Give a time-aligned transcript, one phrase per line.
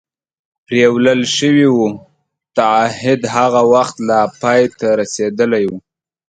[0.65, 1.77] پرېولل شوي و،
[2.57, 5.73] تعهد هغه وخت لا پای ته رسېدلی و.